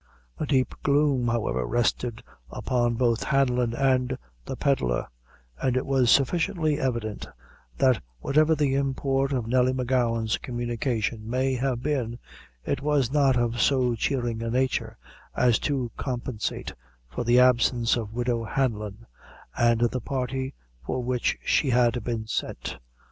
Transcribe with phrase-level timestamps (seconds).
[0.39, 5.05] A deep gloom, however, rested upon both Hanlon and the pedlar;
[5.61, 7.27] and it was sufficiently evident
[7.77, 12.17] that whatever the import of Nelly M'Gowan's communication may have been,
[12.65, 14.97] it was not of so cheering a nature
[15.35, 16.73] as to compensate
[17.07, 19.05] for the absence of widow Hanlon,
[19.55, 22.79] and the party for which she had been sent.